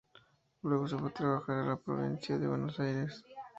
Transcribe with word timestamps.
Luego 0.63 0.87
se 0.87 0.97
fue 0.97 1.09
a 1.09 1.13
trabajar 1.13 1.59
a 1.59 1.65
la 1.67 1.77
provincia 1.77 2.35
de 2.39 2.47
Buenos 2.47 2.79
Aires. 2.79 3.23